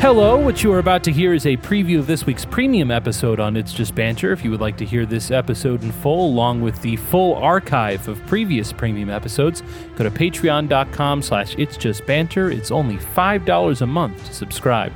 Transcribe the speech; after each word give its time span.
Hello, 0.00 0.38
what 0.38 0.62
you 0.62 0.72
are 0.72 0.78
about 0.78 1.04
to 1.04 1.12
hear 1.12 1.34
is 1.34 1.44
a 1.44 1.58
preview 1.58 1.98
of 1.98 2.06
this 2.06 2.24
week's 2.24 2.46
premium 2.46 2.90
episode 2.90 3.38
on 3.38 3.54
It's 3.54 3.70
Just 3.70 3.94
Banter. 3.94 4.32
If 4.32 4.42
you 4.42 4.50
would 4.50 4.58
like 4.58 4.78
to 4.78 4.86
hear 4.86 5.04
this 5.04 5.30
episode 5.30 5.82
in 5.82 5.92
full, 5.92 6.30
along 6.30 6.62
with 6.62 6.80
the 6.80 6.96
full 6.96 7.34
archive 7.34 8.08
of 8.08 8.18
previous 8.26 8.72
premium 8.72 9.10
episodes, 9.10 9.62
go 9.96 10.04
to 10.04 10.10
patreon.com 10.10 11.20
slash 11.20 11.54
It's 11.58 11.76
Just 11.76 12.06
Banter. 12.06 12.50
It's 12.50 12.70
only 12.70 12.96
$5 12.96 13.82
a 13.82 13.86
month 13.86 14.24
to 14.24 14.32
subscribe. 14.32 14.94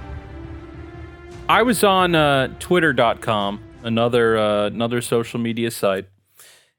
I 1.51 1.61
was 1.61 1.85
on 1.85 2.15
uh, 2.15 2.55
twitter.com, 2.59 3.61
another, 3.83 4.39
uh, 4.39 4.67
another 4.69 5.03
social 5.03 5.39
media 5.39 5.71
site, 5.71 6.09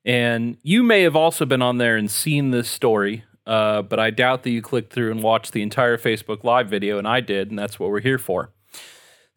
and 0.03 0.57
you 0.63 0.81
may 0.81 1.03
have 1.03 1.15
also 1.15 1.45
been 1.45 1.61
on 1.61 1.77
there 1.77 1.95
and 1.95 2.09
seen 2.09 2.49
this 2.49 2.71
story 2.71 3.23
uh, 3.45 3.81
but 3.83 3.99
I 3.99 4.09
doubt 4.09 4.43
that 4.43 4.49
you 4.49 4.61
clicked 4.61 4.91
through 4.91 5.11
and 5.11 5.21
watched 5.21 5.53
the 5.53 5.61
entire 5.61 5.97
Facebook 5.97 6.43
Live 6.43 6.69
video, 6.69 6.97
and 6.97 7.07
I 7.07 7.21
did, 7.21 7.49
and 7.49 7.59
that's 7.59 7.79
what 7.79 7.89
we're 7.89 8.01
here 8.01 8.17
for. 8.17 8.51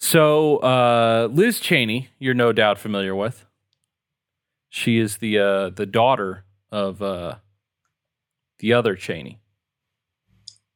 So, 0.00 0.58
uh, 0.58 1.28
Liz 1.30 1.60
Cheney, 1.60 2.08
you're 2.18 2.34
no 2.34 2.52
doubt 2.52 2.78
familiar 2.78 3.14
with. 3.14 3.44
She 4.70 4.98
is 4.98 5.18
the 5.18 5.38
uh, 5.38 5.70
the 5.70 5.86
daughter 5.86 6.44
of 6.70 7.02
uh, 7.02 7.36
the 8.58 8.72
other 8.72 8.94
Cheney. 8.94 9.40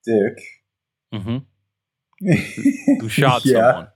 Dick. 0.04 0.38
Mm-hmm. 1.14 1.38
Who 3.00 3.08
shot 3.08 3.42
someone. 3.42 3.88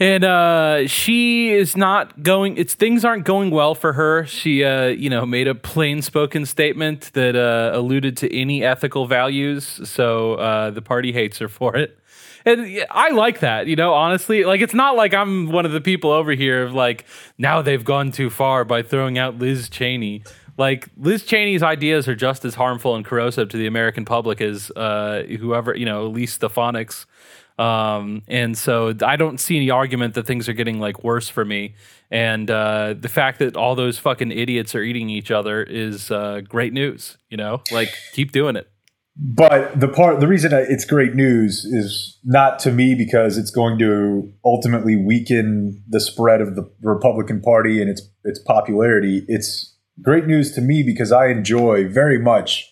And 0.00 0.22
uh, 0.22 0.86
she 0.86 1.50
is 1.50 1.76
not 1.76 2.22
going. 2.22 2.56
It's 2.56 2.74
things 2.74 3.04
aren't 3.04 3.24
going 3.24 3.50
well 3.50 3.74
for 3.74 3.94
her. 3.94 4.26
She, 4.26 4.62
uh, 4.62 4.86
you 4.86 5.10
know, 5.10 5.26
made 5.26 5.48
a 5.48 5.56
plain-spoken 5.56 6.46
statement 6.46 7.10
that 7.14 7.34
uh, 7.34 7.76
alluded 7.76 8.16
to 8.18 8.32
any 8.32 8.62
ethical 8.62 9.06
values. 9.06 9.80
So 9.88 10.34
uh, 10.34 10.70
the 10.70 10.82
party 10.82 11.12
hates 11.12 11.38
her 11.38 11.48
for 11.48 11.74
it, 11.74 11.98
and 12.44 12.86
I 12.90 13.10
like 13.10 13.40
that. 13.40 13.66
You 13.66 13.74
know, 13.74 13.92
honestly, 13.92 14.44
like 14.44 14.60
it's 14.60 14.74
not 14.74 14.94
like 14.94 15.14
I'm 15.14 15.50
one 15.50 15.66
of 15.66 15.72
the 15.72 15.80
people 15.80 16.12
over 16.12 16.30
here 16.30 16.62
of 16.62 16.72
like 16.72 17.04
now 17.36 17.60
they've 17.60 17.84
gone 17.84 18.12
too 18.12 18.30
far 18.30 18.64
by 18.64 18.82
throwing 18.82 19.18
out 19.18 19.38
Liz 19.38 19.68
Cheney. 19.68 20.22
Like 20.58 20.88
Liz 20.96 21.22
Cheney's 21.22 21.62
ideas 21.62 22.08
are 22.08 22.16
just 22.16 22.44
as 22.44 22.56
harmful 22.56 22.96
and 22.96 23.04
corrosive 23.04 23.48
to 23.50 23.56
the 23.56 23.66
American 23.66 24.04
public 24.04 24.40
as 24.40 24.70
uh, 24.72 25.22
whoever 25.38 25.74
you 25.74 25.86
know, 25.86 26.04
at 26.04 26.06
Elise 26.08 26.36
Stefanik's 26.36 27.06
um, 27.58 28.22
and 28.28 28.56
so 28.56 28.94
I 29.02 29.16
don't 29.16 29.38
see 29.38 29.56
any 29.56 29.70
argument 29.70 30.14
that 30.14 30.26
things 30.26 30.48
are 30.48 30.52
getting 30.52 30.78
like 30.78 31.02
worse 31.02 31.28
for 31.28 31.44
me. 31.44 31.74
And 32.10 32.50
uh, 32.50 32.94
the 32.98 33.08
fact 33.08 33.40
that 33.40 33.56
all 33.56 33.74
those 33.74 33.98
fucking 33.98 34.30
idiots 34.30 34.74
are 34.74 34.82
eating 34.82 35.10
each 35.10 35.30
other 35.30 35.62
is 35.62 36.10
uh, 36.10 36.42
great 36.48 36.72
news. 36.72 37.18
You 37.28 37.36
know, 37.36 37.62
like 37.72 37.92
keep 38.12 38.32
doing 38.32 38.56
it. 38.56 38.70
But 39.20 39.80
the 39.80 39.88
part, 39.88 40.20
the 40.20 40.28
reason 40.28 40.52
it's 40.52 40.84
great 40.84 41.14
news 41.16 41.64
is 41.64 42.18
not 42.22 42.60
to 42.60 42.70
me 42.70 42.94
because 42.94 43.36
it's 43.36 43.50
going 43.50 43.76
to 43.80 44.32
ultimately 44.44 44.94
weaken 44.94 45.82
the 45.88 46.00
spread 46.00 46.40
of 46.40 46.54
the 46.54 46.70
Republican 46.80 47.40
Party 47.40 47.80
and 47.80 47.90
its 47.90 48.08
its 48.22 48.38
popularity. 48.38 49.24
It's 49.26 49.74
great 50.02 50.26
news 50.26 50.52
to 50.52 50.60
me 50.60 50.82
because 50.82 51.12
I 51.12 51.28
enjoy 51.28 51.88
very 51.88 52.18
much 52.18 52.70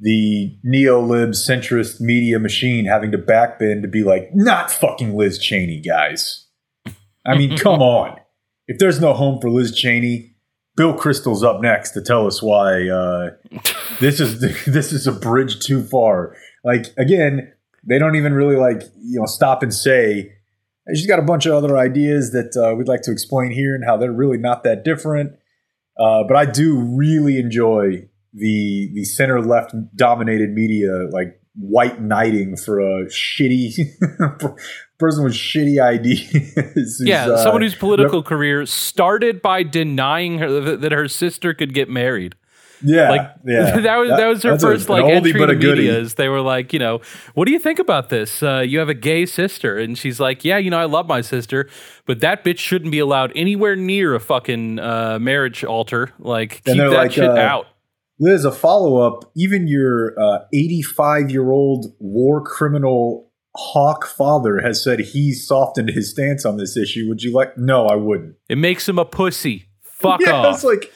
the 0.00 0.56
neo-lib 0.62 1.30
centrist 1.30 2.00
media 2.00 2.38
machine 2.38 2.84
having 2.84 3.12
to 3.12 3.18
backbend 3.18 3.82
to 3.82 3.88
be 3.88 4.02
like, 4.02 4.30
not 4.34 4.70
fucking 4.70 5.16
Liz 5.16 5.38
Cheney, 5.38 5.80
guys. 5.80 6.46
I 7.26 7.36
mean, 7.36 7.56
come 7.58 7.80
on. 7.80 8.18
If 8.66 8.78
there's 8.78 9.00
no 9.00 9.12
home 9.12 9.40
for 9.40 9.50
Liz 9.50 9.74
Cheney, 9.74 10.34
Bill 10.76 10.94
Kristol's 10.94 11.44
up 11.44 11.60
next 11.60 11.92
to 11.92 12.02
tell 12.02 12.26
us 12.26 12.42
why 12.42 12.88
uh, 12.88 13.30
this 14.00 14.20
is 14.20 14.40
this 14.66 14.92
is 14.92 15.06
a 15.06 15.12
bridge 15.12 15.60
too 15.60 15.82
far. 15.82 16.34
Like 16.64 16.86
again, 16.98 17.52
they 17.86 17.98
don't 17.98 18.16
even 18.16 18.34
really 18.34 18.56
like 18.56 18.82
you 19.02 19.20
know 19.20 19.26
stop 19.26 19.62
and 19.62 19.72
say. 19.72 20.32
She's 20.94 21.06
got 21.06 21.18
a 21.18 21.22
bunch 21.22 21.46
of 21.46 21.54
other 21.54 21.78
ideas 21.78 22.32
that 22.32 22.54
uh, 22.56 22.74
we'd 22.74 22.88
like 22.88 23.00
to 23.02 23.12
explain 23.12 23.52
here 23.52 23.74
and 23.74 23.84
how 23.86 23.96
they're 23.96 24.12
really 24.12 24.36
not 24.36 24.64
that 24.64 24.84
different. 24.84 25.32
Uh, 25.98 26.24
but 26.26 26.36
I 26.36 26.46
do 26.46 26.80
really 26.80 27.38
enjoy 27.38 28.08
the 28.32 28.90
the 28.94 29.04
center 29.04 29.40
left 29.40 29.74
dominated 29.96 30.50
media 30.50 30.90
like 31.10 31.40
white 31.56 32.02
knighting 32.02 32.56
for 32.56 32.80
a 32.80 33.06
shitty 33.06 33.74
person 34.98 35.24
with 35.24 35.34
shitty 35.34 35.80
ideas. 35.80 37.00
yeah, 37.04 37.26
uh, 37.26 37.36
someone 37.42 37.62
whose 37.62 37.76
political 37.76 38.20
rep- 38.20 38.26
career 38.26 38.66
started 38.66 39.40
by 39.40 39.62
denying 39.62 40.38
her 40.38 40.76
that 40.76 40.92
her 40.92 41.08
sister 41.08 41.54
could 41.54 41.72
get 41.72 41.88
married. 41.88 42.34
Yeah, 42.84 43.10
like 43.10 43.30
yeah. 43.44 43.80
that 43.80 43.96
was 43.96 44.10
that 44.10 44.26
was 44.26 44.42
her 44.42 44.58
first 44.58 44.88
a, 44.88 44.92
like 44.92 45.04
entry 45.04 45.32
to 45.32 45.46
media. 45.46 45.98
Is 45.98 46.14
they 46.14 46.28
were 46.28 46.40
like, 46.40 46.72
you 46.72 46.78
know, 46.78 47.00
what 47.34 47.46
do 47.46 47.52
you 47.52 47.58
think 47.58 47.78
about 47.78 48.10
this? 48.10 48.42
Uh, 48.42 48.60
you 48.60 48.78
have 48.78 48.88
a 48.88 48.94
gay 48.94 49.26
sister, 49.26 49.78
and 49.78 49.96
she's 49.96 50.20
like, 50.20 50.44
yeah, 50.44 50.58
you 50.58 50.70
know, 50.70 50.78
I 50.78 50.84
love 50.84 51.06
my 51.06 51.20
sister, 51.20 51.68
but 52.06 52.20
that 52.20 52.44
bitch 52.44 52.58
shouldn't 52.58 52.92
be 52.92 52.98
allowed 52.98 53.32
anywhere 53.34 53.76
near 53.76 54.14
a 54.14 54.20
fucking 54.20 54.78
uh, 54.78 55.18
marriage 55.18 55.64
altar. 55.64 56.12
Like, 56.18 56.62
keep 56.64 56.76
that 56.76 56.90
like, 56.90 57.12
shit 57.12 57.24
uh, 57.24 57.34
out. 57.34 57.66
Liz, 58.20 58.44
a 58.44 58.52
follow 58.52 58.98
up, 58.98 59.30
even 59.34 59.66
your 59.66 60.14
85 60.52 61.24
uh, 61.24 61.28
year 61.28 61.50
old 61.50 61.94
war 61.98 62.42
criminal 62.42 63.30
hawk 63.56 64.06
father 64.06 64.60
has 64.60 64.82
said 64.82 65.00
he's 65.00 65.46
softened 65.46 65.90
his 65.90 66.10
stance 66.10 66.44
on 66.44 66.56
this 66.56 66.76
issue. 66.76 67.08
Would 67.08 67.22
you 67.22 67.32
like? 67.32 67.56
No, 67.56 67.86
I 67.86 67.96
wouldn't. 67.96 68.36
It 68.48 68.58
makes 68.58 68.88
him 68.88 68.98
a 68.98 69.04
pussy. 69.04 69.68
Fuck 69.82 70.20
yeah, 70.26 70.32
off. 70.32 70.54
It's 70.56 70.64
like, 70.64 70.92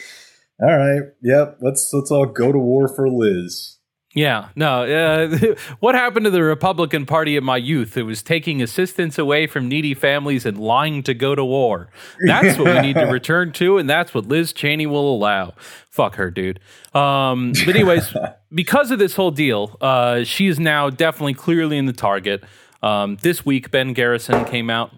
all 0.60 0.76
right, 0.76 1.02
yep. 1.22 1.58
Let's 1.60 1.91
let's 1.92 2.10
all 2.10 2.26
go 2.26 2.52
to 2.52 2.58
war 2.58 2.88
for 2.88 3.08
Liz. 3.08 3.78
Yeah, 4.14 4.48
no. 4.56 4.82
Uh, 4.82 5.54
what 5.80 5.94
happened 5.94 6.24
to 6.24 6.30
the 6.30 6.42
Republican 6.42 7.06
Party 7.06 7.36
of 7.36 7.44
my 7.44 7.56
youth? 7.56 7.96
It 7.96 8.02
was 8.02 8.22
taking 8.22 8.60
assistance 8.62 9.18
away 9.18 9.47
from 9.47 9.68
needy 9.68 9.94
families 9.94 10.47
and 10.47 10.58
lying 10.58 11.02
to 11.04 11.14
go 11.14 11.34
to 11.34 11.44
war. 11.44 11.91
That's 12.26 12.58
what 12.58 12.74
we 12.74 12.80
need 12.80 12.94
to 12.94 13.04
return 13.12 13.52
to, 13.52 13.78
and 13.78 13.88
that's 13.88 14.14
what 14.14 14.26
Liz 14.26 14.52
Cheney 14.52 14.86
will 14.86 15.14
allow. 15.14 15.54
Fuck 15.91 16.16
her, 16.16 16.30
dude. 16.30 16.58
Um, 16.94 17.52
but 17.64 17.76
anyways, 17.76 18.12
because 18.52 18.91
of 18.91 18.98
this 18.98 19.14
whole 19.14 19.30
deal, 19.30 19.76
uh, 19.80 20.24
she 20.24 20.48
is 20.48 20.58
now 20.58 20.91
definitely 20.91 21.34
clearly 21.34 21.76
in 21.76 21.86
the 21.86 21.92
target. 21.92 22.42
Um, 22.82 23.18
this 23.22 23.47
week, 23.47 23.70
Ben 23.70 23.92
Garrison 23.92 24.44
came 24.47 24.70
out 24.70 24.92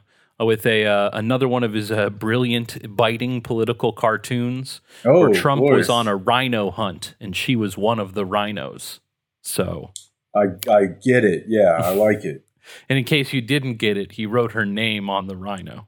with 0.44 0.66
a 0.66 0.86
uh, 0.86 1.10
another 1.12 1.48
one 1.48 1.62
of 1.62 1.72
his 1.72 1.90
uh, 1.90 2.10
brilliant, 2.10 2.96
biting 2.96 3.40
political 3.40 3.92
cartoons, 3.92 4.80
oh, 5.04 5.20
where 5.20 5.32
Trump 5.32 5.62
was 5.62 5.88
on 5.88 6.08
a 6.08 6.16
rhino 6.16 6.70
hunt 6.70 7.14
and 7.20 7.36
she 7.36 7.56
was 7.56 7.76
one 7.76 7.98
of 7.98 8.14
the 8.14 8.24
rhinos. 8.24 9.00
So 9.42 9.92
I 10.34 10.44
I 10.68 10.86
get 10.86 11.24
it. 11.24 11.44
Yeah, 11.46 11.78
I 11.82 11.94
like 11.94 12.24
it. 12.24 12.44
and 12.88 12.98
in 12.98 13.04
case 13.04 13.32
you 13.32 13.40
didn't 13.40 13.76
get 13.76 13.96
it, 13.96 14.12
he 14.12 14.26
wrote 14.26 14.52
her 14.52 14.66
name 14.66 15.10
on 15.10 15.26
the 15.26 15.36
rhino. 15.36 15.86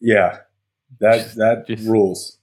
Yeah, 0.00 0.40
that 1.00 1.34
that 1.36 1.66
Just, 1.66 1.86
rules. 1.86 2.38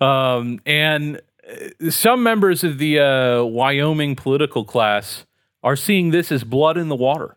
Um, 0.00 0.60
and 0.66 1.20
uh, 1.48 1.90
some 1.90 2.22
members 2.22 2.64
of 2.64 2.78
the 2.78 2.98
uh, 2.98 3.44
Wyoming 3.44 4.16
political 4.16 4.64
class 4.64 5.26
are 5.62 5.76
seeing 5.76 6.10
this 6.10 6.32
as 6.32 6.44
blood 6.44 6.76
in 6.76 6.88
the 6.88 6.96
water. 6.96 7.36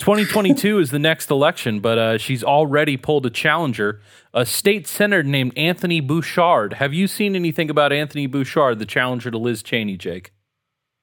2022 0.00 0.78
is 0.78 0.90
the 0.90 0.98
next 0.98 1.30
election, 1.30 1.78
but 1.78 1.98
uh, 1.98 2.18
she's 2.18 2.42
already 2.42 2.96
pulled 2.96 3.26
a 3.26 3.30
challenger, 3.30 4.00
a 4.32 4.46
state 4.46 4.86
senator 4.86 5.22
named 5.22 5.52
Anthony 5.56 6.00
Bouchard. 6.00 6.74
Have 6.74 6.94
you 6.94 7.06
seen 7.06 7.36
anything 7.36 7.68
about 7.68 7.92
Anthony 7.92 8.26
Bouchard, 8.26 8.78
the 8.78 8.86
challenger 8.86 9.30
to 9.30 9.36
Liz 9.36 9.62
Cheney, 9.62 9.98
Jake? 9.98 10.32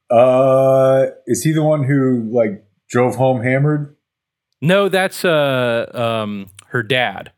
Uh, 0.10 1.06
is 1.28 1.44
he 1.44 1.54
the 1.54 1.64
one 1.64 1.84
who 1.84 2.28
like 2.32 2.66
drove 2.90 3.16
home 3.16 3.44
hammered? 3.44 3.96
No, 4.62 4.90
that's 4.90 5.24
uh 5.24 5.86
um 5.94 6.48
her 6.70 6.82
dad. 6.82 7.32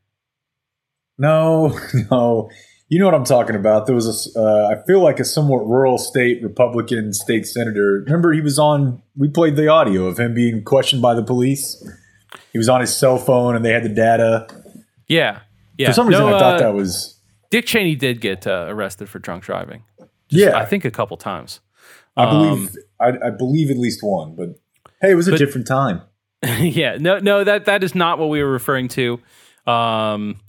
No, 1.18 1.78
no. 2.12 2.50
You 2.90 2.98
know 2.98 3.06
what 3.06 3.14
I'm 3.14 3.24
talking 3.24 3.56
about. 3.56 3.86
There 3.86 3.94
was 3.94 4.36
a, 4.36 4.40
uh, 4.40 4.76
I 4.76 4.86
feel 4.88 5.02
like 5.02 5.20
a 5.20 5.24
somewhat 5.24 5.60
rural 5.60 6.00
state 6.00 6.42
Republican 6.42 7.14
state 7.14 7.46
senator. 7.46 8.04
Remember, 8.06 8.34
he 8.34 8.42
was 8.42 8.58
on. 8.58 9.04
We 9.16 9.30
played 9.30 9.56
the 9.56 9.68
audio 9.68 10.08
of 10.08 10.20
him 10.20 10.34
being 10.34 10.64
questioned 10.64 11.02
by 11.02 11.14
the 11.14 11.24
police. 11.24 11.88
He 12.52 12.58
was 12.58 12.68
on 12.68 12.82
his 12.82 12.96
cell 12.96 13.20
phone, 13.20 13.56
and 13.56 13.64
they 13.64 13.72
had 13.72 13.84
the 13.84 13.90
data. 13.90 14.48
Yeah, 15.08 15.42
yeah. 15.78 15.88
For 15.88 15.94
some 15.94 16.08
reason, 16.08 16.26
no, 16.26 16.36
I 16.36 16.40
thought 16.40 16.56
uh, 16.56 16.60
that 16.60 16.74
was 16.74 17.20
Dick 17.52 17.68
Cheney 17.68 17.96
did 17.96 18.22
get 18.22 18.48
uh, 18.48 18.66
arrested 18.68 19.08
for 19.08 19.20
drunk 19.20 19.44
driving. 19.44 19.84
Just, 20.00 20.10
yeah, 20.32 20.58
I 20.58 20.66
think 20.66 20.84
a 20.84 20.92
couple 20.92 21.16
times. 21.18 21.60
I 22.18 22.26
believe 22.30 22.70
um, 22.70 22.76
I, 23.00 23.28
I, 23.28 23.30
believe 23.30 23.70
at 23.72 23.78
least 23.78 24.04
one, 24.04 24.36
but 24.36 24.50
hey, 25.02 25.12
it 25.12 25.16
was 25.16 25.28
a 25.28 25.32
but, 25.32 25.38
different 25.38 25.68
time. 25.68 26.02
yeah, 26.44 26.98
no, 27.00 27.20
no, 27.20 27.44
that 27.44 27.66
that 27.66 27.84
is 27.84 27.96
not 27.96 28.20
what 28.20 28.30
we 28.30 28.42
were 28.44 28.52
referring 28.52 28.88
to. 28.90 29.20
Um, 29.66 30.40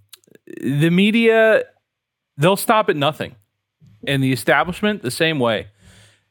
the 0.62 0.90
media, 0.90 1.64
they'll 2.40 2.56
stop 2.56 2.88
at 2.88 2.96
nothing, 2.96 3.37
and 4.06 4.22
the 4.22 4.32
establishment 4.32 5.02
the 5.02 5.10
same 5.10 5.38
way. 5.38 5.69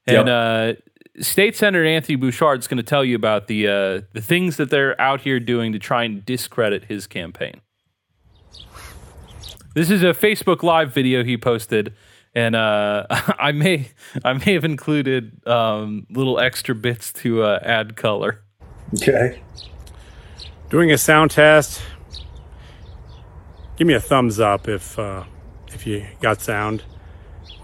And 0.05 0.27
yep. 0.27 0.77
uh, 1.17 1.21
State 1.21 1.55
Senator 1.55 1.85
Anthony 1.85 2.15
Bouchard 2.15 2.59
is 2.59 2.67
going 2.67 2.77
to 2.77 2.83
tell 2.83 3.05
you 3.05 3.15
about 3.15 3.47
the 3.47 3.67
uh, 3.67 4.01
the 4.13 4.21
things 4.21 4.57
that 4.57 4.69
they're 4.69 4.99
out 4.99 5.21
here 5.21 5.39
doing 5.39 5.71
to 5.71 5.79
try 5.79 6.03
and 6.03 6.25
discredit 6.25 6.85
his 6.85 7.07
campaign. 7.07 7.61
This 9.75 9.89
is 9.89 10.03
a 10.03 10.07
Facebook 10.07 10.63
Live 10.63 10.93
video 10.93 11.23
he 11.23 11.37
posted 11.37 11.93
and 12.35 12.55
uh, 12.55 13.05
I 13.09 13.51
may 13.51 13.89
I 14.23 14.33
may 14.33 14.53
have 14.53 14.65
included 14.65 15.45
um, 15.47 16.05
little 16.09 16.39
extra 16.39 16.75
bits 16.75 17.11
to 17.13 17.43
uh, 17.43 17.59
add 17.61 17.95
color. 17.95 18.41
Okay. 18.95 19.41
Doing 20.69 20.91
a 20.91 20.97
sound 20.97 21.31
test. 21.31 21.81
Give 23.77 23.87
me 23.87 23.93
a 23.93 23.99
thumbs 23.99 24.39
up 24.39 24.67
if 24.67 24.99
uh, 24.99 25.23
if 25.73 25.85
you 25.87 26.05
got 26.21 26.41
sound. 26.41 26.83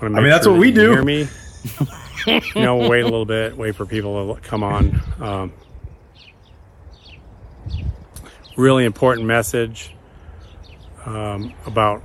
I 0.02 0.10
mean, 0.10 0.24
that's 0.30 0.48
what 0.48 0.58
we 0.60 0.72
do. 0.72 0.92
Hear 0.92 1.04
me. 1.04 1.28
you 2.28 2.42
know, 2.62 2.88
wait 2.90 3.02
a 3.02 3.06
little 3.06 3.26
bit. 3.26 3.58
Wait 3.58 3.76
for 3.76 3.86
people 3.86 4.36
to 4.36 4.42
come 4.42 4.64
on. 4.64 5.02
Um, 5.22 5.54
really 8.58 8.86
important 8.86 9.28
message 9.28 9.96
um, 11.06 11.54
about. 11.66 12.02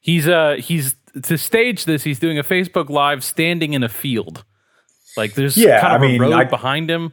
He's 0.00 0.28
uh 0.28 0.56
he's 0.58 0.94
to 1.22 1.36
stage 1.36 1.84
this. 1.84 2.02
He's 2.04 2.18
doing 2.18 2.38
a 2.38 2.44
Facebook 2.44 2.88
live 2.88 3.24
standing 3.24 3.72
in 3.74 3.82
a 3.82 3.88
field. 3.88 4.44
Like 5.16 5.34
there's 5.34 5.56
Yeah, 5.56 5.80
kind 5.80 5.96
of 5.96 6.02
I 6.02 6.04
a 6.06 6.08
mean, 6.08 6.20
road 6.20 6.32
I- 6.32 6.44
behind 6.44 6.90
him. 6.90 7.12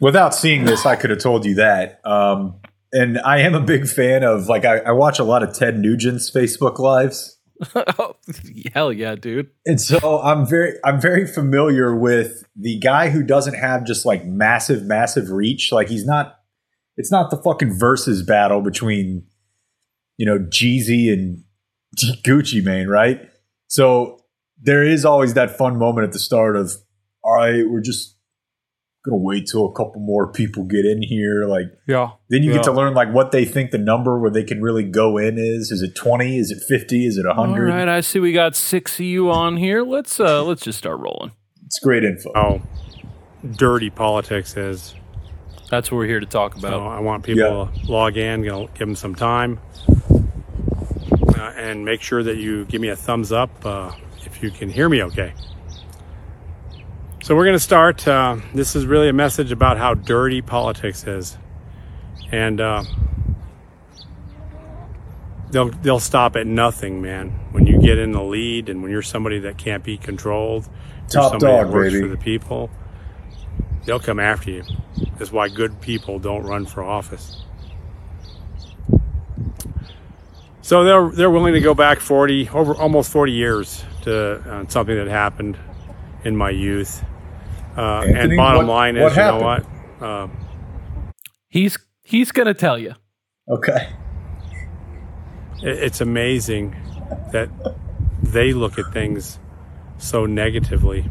Without 0.00 0.34
seeing 0.34 0.64
this, 0.64 0.86
I 0.86 0.96
could 0.96 1.10
have 1.10 1.18
told 1.18 1.44
you 1.44 1.56
that. 1.56 2.00
Um, 2.06 2.54
and 2.90 3.18
I 3.20 3.40
am 3.40 3.54
a 3.54 3.60
big 3.60 3.86
fan 3.86 4.22
of 4.22 4.46
like 4.46 4.64
I, 4.64 4.78
I 4.78 4.92
watch 4.92 5.18
a 5.18 5.24
lot 5.24 5.42
of 5.42 5.52
Ted 5.54 5.76
Nugent's 5.76 6.30
Facebook 6.34 6.78
lives. 6.78 7.38
Oh, 7.74 8.16
Hell 8.74 8.92
yeah, 8.92 9.14
dude. 9.14 9.50
And 9.64 9.80
so 9.80 10.20
I'm 10.22 10.46
very 10.46 10.74
I'm 10.84 11.00
very 11.00 11.26
familiar 11.26 11.94
with 11.94 12.44
the 12.56 12.78
guy 12.78 13.10
who 13.10 13.22
doesn't 13.22 13.54
have 13.54 13.84
just 13.84 14.04
like 14.04 14.24
massive 14.24 14.84
massive 14.84 15.30
reach. 15.30 15.70
Like 15.72 15.88
he's 15.88 16.04
not 16.04 16.36
it's 16.96 17.10
not 17.10 17.30
the 17.30 17.36
fucking 17.36 17.78
versus 17.78 18.22
battle 18.22 18.60
between 18.60 19.26
you 20.16 20.26
know 20.26 20.38
Jeezy 20.38 21.12
and 21.12 21.44
Gucci 22.24 22.62
Mane, 22.62 22.88
right? 22.88 23.20
So 23.68 24.18
there 24.60 24.84
is 24.84 25.04
always 25.04 25.34
that 25.34 25.56
fun 25.56 25.78
moment 25.78 26.06
at 26.06 26.12
the 26.12 26.18
start 26.18 26.56
of 26.56 26.72
all 27.22 27.36
right, 27.36 27.68
we're 27.68 27.80
just 27.80 28.13
gonna 29.04 29.16
wait 29.20 29.46
till 29.50 29.66
a 29.66 29.72
couple 29.72 30.00
more 30.00 30.32
people 30.32 30.64
get 30.64 30.84
in 30.86 31.02
here. 31.02 31.44
Like 31.46 31.66
Yeah. 31.86 32.10
then 32.30 32.42
you 32.42 32.50
Yeah. 32.50 32.56
get 32.56 32.64
to 32.64 32.72
learn 32.72 32.94
like 32.94 33.12
what 33.12 33.32
they 33.32 33.44
think 33.44 33.70
the 33.70 33.78
number 33.78 34.18
where 34.18 34.30
they 34.30 34.44
can 34.44 34.62
really 34.62 34.84
go 34.84 35.18
in 35.18 35.36
is. 35.38 35.70
Is 35.70 35.82
it 35.82 35.94
twenty? 35.94 36.38
Is 36.38 36.50
it 36.50 36.62
fifty? 36.66 37.06
Is 37.06 37.18
it 37.18 37.26
All 37.26 37.34
hundred? 37.34 37.68
right, 37.68 37.88
I 37.88 38.00
see 38.00 38.18
we 38.18 38.32
got 38.32 38.56
six 38.56 38.98
of 38.98 39.04
you 39.04 39.30
on 39.30 39.58
here. 39.58 39.82
Let's 39.82 40.18
uh 40.18 40.42
let's 40.42 40.62
just 40.62 40.78
start 40.78 41.00
rolling. 41.00 41.32
It's 41.66 41.78
great 41.80 42.02
info. 42.04 42.30
Oh, 42.34 42.62
dirty 43.56 43.90
politics 43.90 44.56
is. 44.56 44.94
That's 45.70 45.90
what 45.90 45.98
we're 45.98 46.06
here 46.06 46.20
to 46.20 46.26
talk 46.26 46.54
So 46.54 46.66
about. 46.66 46.82
I 46.82 47.00
want 47.00 47.24
people 47.24 47.66
to 47.66 47.90
log 47.92 48.16
in, 48.16 48.44
you 48.44 48.50
know, 48.50 48.66
give 48.74 48.86
them 48.86 48.94
some 48.94 49.14
time, 49.14 49.58
uh, 51.38 51.52
and 51.56 51.84
make 51.84 52.00
sure 52.00 52.22
that 52.22 52.36
you 52.36 52.64
give 52.66 52.80
me 52.80 52.88
a 52.88 52.96
thumbs 52.96 53.32
up 53.32 53.50
uh, 53.66 53.90
if 54.24 54.42
you 54.42 54.50
can 54.50 54.68
hear 54.70 54.88
me 54.88 55.02
okay. 55.02 55.32
So 57.24 57.34
we're 57.34 57.46
going 57.46 57.56
to 57.56 57.58
start. 57.58 58.06
Uh, 58.06 58.36
this 58.52 58.76
is 58.76 58.84
really 58.84 59.08
a 59.08 59.14
message 59.14 59.50
about 59.50 59.78
how 59.78 59.94
dirty 59.94 60.42
politics 60.42 61.06
is, 61.06 61.38
and 62.30 62.60
uh, 62.60 62.84
they'll 65.50 65.70
they'll 65.70 66.00
stop 66.00 66.36
at 66.36 66.46
nothing, 66.46 67.00
man. 67.00 67.30
When 67.52 67.66
you 67.66 67.80
get 67.80 67.96
in 67.96 68.12
the 68.12 68.22
lead, 68.22 68.68
and 68.68 68.82
when 68.82 68.90
you're 68.90 69.00
somebody 69.00 69.38
that 69.38 69.56
can't 69.56 69.82
be 69.82 69.96
controlled, 69.96 70.68
Top 71.08 71.30
somebody 71.30 71.50
dog, 71.50 71.66
that 71.68 71.72
works 71.72 71.94
baby. 71.94 72.02
for 72.02 72.08
the 72.08 72.18
people. 72.18 72.68
They'll 73.86 74.00
come 74.00 74.20
after 74.20 74.50
you. 74.50 74.64
That's 75.16 75.32
why 75.32 75.48
good 75.48 75.80
people 75.80 76.18
don't 76.18 76.42
run 76.42 76.66
for 76.66 76.82
office. 76.82 77.42
So 80.60 80.84
they're 80.84 81.08
they're 81.08 81.30
willing 81.30 81.54
to 81.54 81.60
go 81.60 81.72
back 81.72 82.00
40 82.00 82.50
over 82.50 82.74
almost 82.74 83.10
40 83.10 83.32
years 83.32 83.82
to 84.02 84.42
uh, 84.46 84.68
something 84.68 84.94
that 84.94 85.08
happened 85.08 85.56
in 86.22 86.36
my 86.36 86.50
youth. 86.50 87.02
Uh, 87.76 88.04
and 88.06 88.36
bottom 88.36 88.66
what- 88.66 88.72
line 88.72 88.96
is, 88.96 89.02
what 89.02 89.16
you 89.16 89.22
know 89.22 89.38
what? 89.40 89.66
Uh, 90.00 90.28
He's 91.48 91.78
he's 92.02 92.32
gonna 92.32 92.54
tell 92.54 92.78
you. 92.78 92.94
Okay. 93.48 93.88
it- 95.62 95.78
it's 95.82 96.00
amazing 96.00 96.74
that 97.32 97.48
they 98.22 98.52
look 98.52 98.78
at 98.78 98.92
things 98.92 99.38
so 99.98 100.26
negatively. 100.26 101.04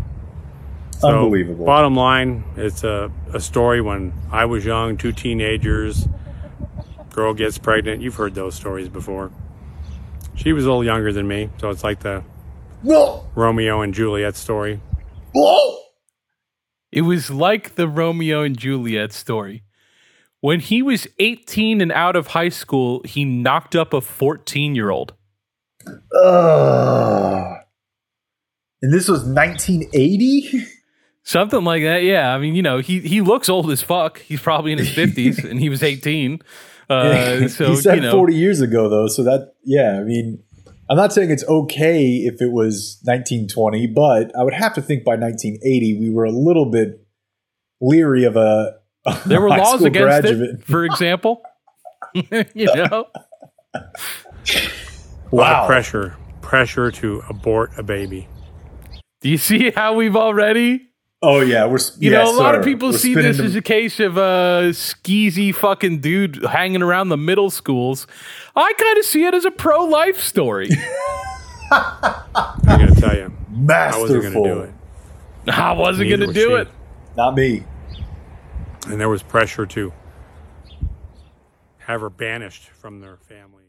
So, 1.00 1.10
Unbelievable. 1.10 1.66
Bottom 1.66 1.96
line, 1.96 2.44
it's 2.56 2.84
a, 2.84 3.12
a 3.34 3.40
story 3.40 3.82
when 3.82 4.14
I 4.32 4.46
was 4.46 4.64
young, 4.64 4.96
two 4.98 5.12
teenagers, 5.12 6.08
girl 7.12 7.34
gets 7.34 7.58
pregnant. 7.58 8.02
You've 8.02 8.16
heard 8.16 8.36
those 8.36 8.56
stories 8.56 8.88
before. 8.90 9.32
She 10.36 10.54
was 10.54 10.66
a 10.66 10.68
little 10.68 10.84
younger 10.84 11.12
than 11.12 11.28
me, 11.28 11.50
so 11.58 11.70
it's 11.70 11.84
like 11.84 12.00
the 12.00 12.24
Whoa! 12.84 13.26
Romeo 13.36 13.82
and 13.82 13.94
Juliet 13.94 14.36
story. 14.36 14.80
Whoa! 15.34 15.78
It 16.94 17.02
was 17.02 17.32
like 17.32 17.76
the 17.76 17.88
Romeo 17.88 18.44
and 18.44 18.58
Juliet 18.58 19.12
story. 19.12 19.64
When 20.42 20.60
he 20.60 20.82
was 20.82 21.08
18 21.20 21.82
and 21.82 21.92
out 21.92 22.16
of 22.16 22.28
high 22.28 22.50
school, 22.50 23.02
he 23.04 23.26
knocked 23.26 23.76
up 23.76 23.94
a 23.94 24.02
14 24.02 24.76
year 24.76 24.90
old. 24.90 25.14
And 28.82 28.94
this 28.94 29.08
was 29.08 29.24
1980? 29.24 30.66
Something 31.24 31.64
like 31.64 31.84
that. 31.84 32.04
Yeah. 32.04 32.34
I 32.34 32.38
mean, 32.38 32.54
you 32.54 32.62
know, 32.62 32.80
he, 32.80 33.00
he 33.00 33.22
looks 33.22 33.50
old 33.50 33.72
as 33.72 33.82
fuck. 33.82 34.20
He's 34.20 34.42
probably 34.42 34.74
in 34.74 34.78
his 34.78 34.90
50s 34.96 35.50
and 35.50 35.60
he 35.60 35.70
was 35.70 35.82
18. 35.82 36.42
Uh, 36.90 37.48
so, 37.48 37.70
he 37.70 37.76
said 37.78 37.96
you 37.96 38.02
know, 38.02 38.12
40 38.12 38.36
years 38.36 38.62
ago, 38.62 38.90
though. 38.90 39.08
So 39.08 39.24
that, 39.24 39.54
yeah, 39.64 39.98
I 40.00 40.04
mean, 40.04 40.44
I'm 40.90 40.98
not 40.98 41.14
saying 41.14 41.32
it's 41.32 41.46
okay 41.48 42.18
if 42.26 42.42
it 42.42 42.52
was 42.52 43.00
1920, 43.04 43.88
but 43.88 44.32
I 44.38 44.44
would 44.44 44.54
have 44.54 44.74
to 44.76 44.82
think 44.82 45.04
by 45.04 45.16
1980 45.16 46.00
we 46.00 46.10
were 46.10 46.26
a 46.26 46.32
little 46.32 46.70
bit 46.70 47.06
leery 47.82 48.26
of 48.26 48.36
a. 48.36 48.76
a 49.06 49.22
there 49.26 49.42
were 49.42 49.50
high 49.50 49.58
laws 49.58 49.84
against 49.84 50.22
graduate. 50.22 50.50
it, 50.60 50.64
for 50.66 50.84
example. 50.90 51.42
you 52.14 52.46
know? 52.56 53.08
A 53.74 53.80
lot 53.80 53.86
of 53.86 55.32
Wow. 55.32 55.66
pressure, 55.68 56.16
pressure 56.42 56.92
to 56.92 57.24
abort 57.30 57.72
a 57.78 57.84
baby. 57.84 58.28
Do 59.22 59.30
you 59.30 59.38
see 59.38 59.72
how 59.72 59.96
we've 59.96 60.16
already 60.18 60.90
Oh, 61.26 61.40
yeah. 61.40 61.66
We're, 61.66 61.78
You 62.00 62.12
yes, 62.12 62.26
know, 62.28 62.36
a 62.36 62.38
lot 62.38 62.54
of 62.54 62.66
people 62.66 62.90
We're 62.90 62.98
see 62.98 63.14
this 63.16 63.38
the- 63.38 63.46
as 63.46 63.56
a 63.56 63.62
case 63.62 64.00
of 64.02 64.18
a 64.18 64.72
skeezy 64.74 65.56
fucking 65.56 66.00
dude 66.02 66.44
hanging 66.44 66.82
around 66.82 67.08
the 67.10 67.18
middle 67.18 67.50
schools. 67.50 68.06
I 68.58 68.74
kind 68.78 68.98
of 68.98 69.06
see 69.06 69.24
it 69.24 69.34
as 69.34 69.46
a 69.46 69.52
pro 69.52 69.86
life 69.86 70.20
story. 70.20 70.68
I'm 71.72 72.78
going 72.78 72.94
to 72.94 73.00
tell 73.02 73.16
you, 73.16 73.32
I 73.70 73.98
wasn't 73.98 74.22
going 74.22 74.34
masterful. 74.34 74.44
to 74.44 74.50
do 74.54 74.60
it. 74.60 74.74
I 75.48 75.72
wasn't 75.72 76.10
Neither 76.10 76.18
going 76.18 76.20
to 76.20 76.28
was 76.28 76.36
do 76.36 76.50
she. 76.50 76.62
it. 76.62 76.68
Not 77.16 77.36
me. 77.36 77.64
And 78.88 79.00
there 79.00 79.10
was 79.10 79.24
pressure 79.24 79.66
to 79.66 79.94
have 81.80 82.02
her 82.02 82.10
banished 82.10 82.70
from 82.70 83.00
their 83.00 83.16
family. 83.18 83.63